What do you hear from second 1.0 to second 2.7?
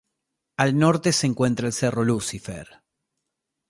se encuentra el cerro Lucifer.